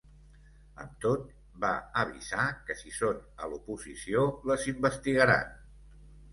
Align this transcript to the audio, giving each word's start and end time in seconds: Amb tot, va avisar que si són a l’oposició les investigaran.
Amb 0.83 0.95
tot, 1.03 1.27
va 1.65 1.69
avisar 2.05 2.47
que 2.71 2.77
si 2.81 2.95
són 2.97 3.21
a 3.45 3.53
l’oposició 3.53 4.27
les 4.53 4.69
investigaran. 4.75 5.57